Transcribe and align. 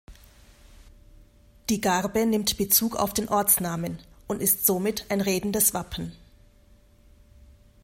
Die 1.69 1.79
Garbe 1.79 2.25
nimmt 2.25 2.57
Bezug 2.57 2.95
auf 2.95 3.13
den 3.13 3.29
Ortsnamen 3.29 3.99
und 4.25 4.41
ist 4.41 4.65
somit 4.65 5.05
ein 5.09 5.21
redendes 5.21 5.75
Wappen. 5.75 6.13